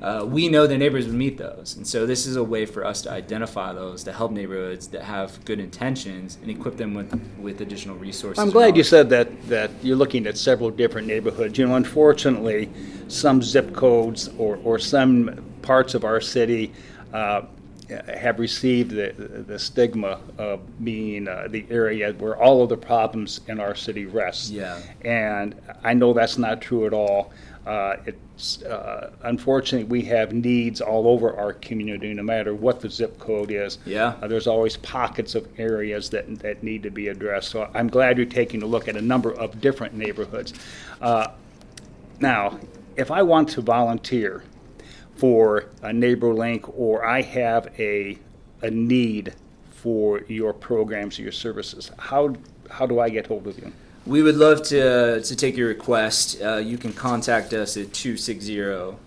uh, 0.01 0.25
we 0.25 0.47
know 0.47 0.65
the 0.65 0.77
neighbors 0.77 1.05
would 1.05 1.15
meet 1.15 1.37
those. 1.37 1.75
And 1.75 1.85
so 1.85 2.05
this 2.05 2.25
is 2.25 2.35
a 2.35 2.43
way 2.43 2.65
for 2.65 2.85
us 2.85 3.01
to 3.01 3.11
identify 3.11 3.73
those, 3.73 4.03
to 4.03 4.13
help 4.13 4.31
neighborhoods 4.31 4.87
that 4.89 5.03
have 5.03 5.43
good 5.45 5.59
intentions 5.59 6.37
and 6.41 6.49
equip 6.49 6.77
them 6.77 6.93
with, 6.93 7.13
with 7.37 7.61
additional 7.61 7.97
resources. 7.97 8.41
I'm 8.41 8.49
glad 8.49 8.77
you 8.77 8.83
said 8.83 9.09
that, 9.09 9.27
that 9.49 9.71
you're 9.81 9.97
looking 9.97 10.25
at 10.27 10.37
several 10.37 10.69
different 10.69 11.07
neighborhoods. 11.07 11.57
You 11.57 11.67
know, 11.67 11.75
unfortunately, 11.75 12.69
some 13.07 13.41
zip 13.41 13.73
codes 13.73 14.29
or, 14.37 14.59
or 14.63 14.79
some 14.79 15.43
parts 15.61 15.93
of 15.93 16.05
our 16.05 16.21
city 16.21 16.71
uh, 17.13 17.41
have 17.89 18.39
received 18.39 18.91
the, 18.91 19.13
the 19.47 19.57
stigma 19.57 20.19
of 20.37 20.61
being 20.83 21.27
uh, 21.27 21.47
the 21.49 21.65
area 21.69 22.13
where 22.13 22.37
all 22.37 22.61
of 22.61 22.69
the 22.69 22.77
problems 22.77 23.41
in 23.47 23.59
our 23.59 23.75
city 23.75 24.05
rest. 24.05 24.51
Yeah. 24.51 24.79
And 25.01 25.59
I 25.83 25.93
know 25.93 26.13
that's 26.13 26.37
not 26.37 26.61
true 26.61 26.85
at 26.85 26.93
all. 26.93 27.33
Uh, 27.65 27.97
it's 28.05 28.63
uh, 28.63 29.11
unfortunately 29.23 29.87
we 29.87 30.01
have 30.03 30.33
needs 30.33 30.81
all 30.81 31.07
over 31.07 31.35
our 31.35 31.53
community, 31.53 32.13
no 32.13 32.23
matter 32.23 32.55
what 32.55 32.79
the 32.79 32.89
zip 32.89 33.19
code 33.19 33.51
is. 33.51 33.77
Yeah. 33.85 34.15
Uh, 34.21 34.27
there's 34.27 34.47
always 34.47 34.77
pockets 34.77 35.35
of 35.35 35.47
areas 35.59 36.09
that 36.11 36.39
that 36.39 36.63
need 36.63 36.83
to 36.83 36.89
be 36.89 37.09
addressed. 37.09 37.49
So 37.49 37.69
I'm 37.73 37.89
glad 37.89 38.17
you're 38.17 38.25
taking 38.25 38.63
a 38.63 38.65
look 38.65 38.87
at 38.87 38.95
a 38.95 39.01
number 39.01 39.31
of 39.33 39.59
different 39.61 39.93
neighborhoods. 39.93 40.53
Uh, 41.01 41.27
now, 42.19 42.59
if 42.95 43.11
I 43.11 43.21
want 43.23 43.49
to 43.49 43.61
volunteer 43.61 44.43
for 45.15 45.65
a 45.81 45.89
NeighborLink 45.89 46.71
or 46.75 47.05
I 47.05 47.21
have 47.21 47.73
a 47.77 48.17
a 48.61 48.71
need 48.71 49.33
for 49.69 50.21
your 50.27 50.53
programs 50.53 51.19
or 51.19 51.23
your 51.23 51.31
services, 51.31 51.91
how 51.97 52.35
how 52.69 52.85
do 52.85 52.99
I 52.99 53.09
get 53.09 53.27
hold 53.27 53.47
of 53.47 53.57
you? 53.59 53.71
We 54.05 54.23
would 54.23 54.37
love 54.37 54.63
to, 54.63 55.21
to 55.21 55.35
take 55.35 55.57
your 55.57 55.67
request. 55.67 56.41
Uh, 56.41 56.55
you 56.57 56.77
can 56.77 56.93
contact 56.93 57.53
us 57.53 57.77
at 57.77 57.93
260 57.93 58.97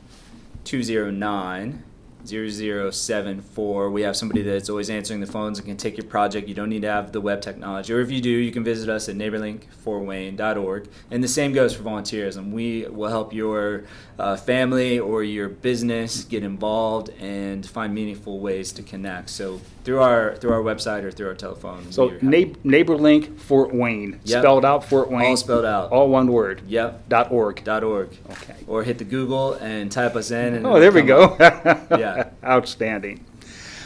209 0.65 1.83
0074. 2.27 3.91
We 3.91 4.03
have 4.03 4.17
somebody 4.17 4.43
that's 4.43 4.71
always 4.71 4.91
answering 4.91 5.21
the 5.21 5.27
phones 5.27 5.59
and 5.59 5.67
can 5.67 5.77
take 5.77 5.97
your 5.97 6.07
project. 6.07 6.49
You 6.49 6.55
don't 6.55 6.69
need 6.69 6.83
to 6.83 6.91
have 6.91 7.13
the 7.13 7.21
web 7.21 7.41
technology. 7.41 7.93
Or 7.93 8.01
if 8.01 8.11
you 8.11 8.21
do, 8.21 8.31
you 8.31 8.53
can 8.53 8.65
visit 8.65 8.89
us 8.89 9.09
at 9.09 9.17
neighborlinkfortwayne.org. 9.17 10.89
And 11.11 11.23
the 11.25 11.29
same 11.29 11.53
goes 11.53 11.75
for 11.75 11.83
volunteerism. 11.83 12.53
We 12.53 12.87
will 12.89 13.11
help 13.11 13.33
your 13.33 13.85
uh, 14.19 14.37
family 14.37 14.99
or 14.99 15.25
your 15.25 15.49
business 15.49 16.25
get 16.25 16.45
involved 16.45 17.11
and 17.21 17.67
find 17.67 17.95
meaningful 17.95 18.41
ways 18.41 18.73
to 18.73 18.83
connect. 18.83 19.31
So 19.31 19.61
through 19.85 20.01
our 20.01 20.37
through 20.37 20.53
our 20.53 20.63
website 20.63 21.03
or 21.03 21.11
through 21.11 21.29
our 21.29 21.35
telephone. 21.35 21.91
So 21.91 22.11
na- 22.21 22.55
NeighborLink 22.65 23.39
Fort 23.41 23.75
Wayne, 23.75 24.21
yep. 24.25 24.43
spelled 24.43 24.65
out 24.65 24.85
Fort 24.85 25.11
Wayne. 25.11 25.31
All 25.31 25.37
spelled 25.37 25.65
out. 25.65 25.91
All 25.91 26.09
one 26.09 26.29
word. 26.29 26.63
Yep. 26.69 27.09
Dot 27.09 27.33
org. 27.33 27.65
Dot 27.65 27.83
org. 27.83 28.17
Okay. 28.31 28.55
Or 28.67 28.85
hit 28.85 28.99
the 28.99 29.05
Google 29.05 29.55
and 29.55 29.91
type 29.91 30.15
us 30.15 30.31
in. 30.31 30.55
And 30.55 30.67
oh, 30.67 30.79
there 30.79 30.93
we 30.93 31.03
go. 31.03 31.37
yeah. 31.41 32.12
Outstanding. 32.45 33.25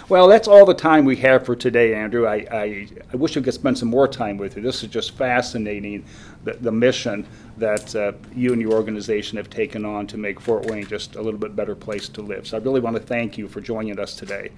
Well, 0.09 0.29
that's 0.29 0.47
all 0.47 0.65
the 0.65 0.75
time 0.75 1.05
we 1.05 1.17
have 1.17 1.45
for 1.45 1.57
today, 1.57 1.93
Andrew. 1.93 2.29
I, 2.29 2.47
I, 2.53 2.89
I, 3.13 3.17
wish 3.17 3.35
we 3.35 3.43
could 3.43 3.55
spend 3.55 3.77
some 3.77 3.89
more 3.89 4.07
time 4.07 4.37
with 4.37 4.55
you. 4.55 4.63
This 4.63 4.85
is 4.85 4.89
just 4.89 5.17
fascinating, 5.17 6.05
the, 6.45 6.53
the 6.53 6.71
mission 6.71 7.27
that 7.57 7.93
uh, 7.97 8.13
you 8.33 8.53
and 8.53 8.63
your 8.63 8.73
organization 8.75 9.37
have 9.37 9.51
taken 9.51 9.85
on 9.85 10.07
to 10.07 10.17
make 10.17 10.39
Fort 10.39 10.67
Wayne 10.67 10.87
just 10.87 11.17
a 11.17 11.21
little 11.21 11.41
bit 11.41 11.57
better 11.57 11.75
place 11.75 12.09
to 12.11 12.23
live. 12.23 12.47
So 12.47 12.57
I 12.57 12.61
really 12.61 12.79
want 12.79 12.95
to 12.95 13.03
thank 13.03 13.37
you 13.37 13.49
for 13.49 13.61
joining 13.61 13.99
us 13.99 14.15
today. 14.15 14.53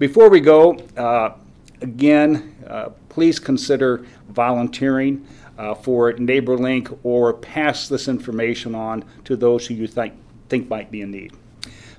Before 0.00 0.28
we 0.28 0.40
go, 0.40 0.74
uh, 0.96 1.34
again, 1.80 2.56
uh, 2.66 2.88
please 3.08 3.38
consider 3.38 4.04
volunteering 4.30 5.24
uh, 5.58 5.74
for 5.74 6.12
NeighborLink 6.14 6.98
or 7.04 7.34
pass 7.34 7.86
this 7.86 8.08
information 8.08 8.74
on 8.74 9.04
to 9.26 9.36
those 9.36 9.64
who 9.64 9.74
you 9.74 9.86
think, 9.86 10.14
think 10.48 10.68
might 10.68 10.90
be 10.90 11.02
in 11.02 11.12
need. 11.12 11.34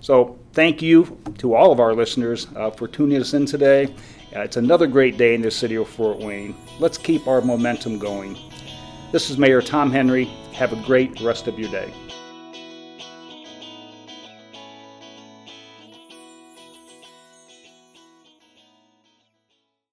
So, 0.01 0.39
thank 0.53 0.81
you 0.81 1.17
to 1.39 1.55
all 1.55 1.71
of 1.71 1.79
our 1.79 1.93
listeners 1.93 2.47
uh, 2.55 2.71
for 2.71 2.88
tuning 2.88 3.19
us 3.19 3.33
in 3.33 3.45
today. 3.45 3.93
Uh, 4.35 4.41
it's 4.41 4.57
another 4.57 4.88
great 4.88 5.17
day 5.17 5.35
in 5.35 5.41
the 5.41 5.51
city 5.51 5.75
of 5.75 5.89
Fort 5.89 6.19
Wayne. 6.19 6.55
Let's 6.79 6.97
keep 6.97 7.27
our 7.27 7.41
momentum 7.41 7.99
going. 7.99 8.38
This 9.12 9.29
is 9.29 9.38
Mayor 9.38 9.62
Tom 9.62 9.91
Henry. 9.91 10.25
Have 10.53 10.71
a 10.71 10.81
great 10.85 11.19
rest 11.21 11.47
of 11.47 11.57
your 11.59 11.69
day. 11.69 11.91